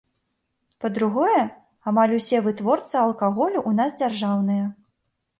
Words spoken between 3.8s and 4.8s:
нас дзяржаўныя.